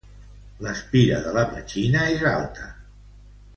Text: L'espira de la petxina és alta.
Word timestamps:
L'espira 0.67 1.19
de 1.27 1.35
la 1.37 1.45
petxina 1.53 2.03
és 2.17 2.27
alta. 2.33 2.73